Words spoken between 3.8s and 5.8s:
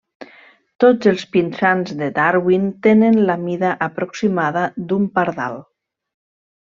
aproximada d'un pardal.